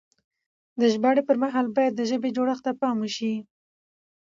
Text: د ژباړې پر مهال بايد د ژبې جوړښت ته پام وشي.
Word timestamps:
د 0.79 0.81
ژباړې 0.93 1.21
پر 1.27 1.37
مهال 1.43 1.65
بايد 1.75 1.93
د 1.95 2.01
ژبې 2.09 2.29
جوړښت 2.37 2.63
ته 2.65 2.71
پام 2.81 2.97
وشي. 2.99 3.33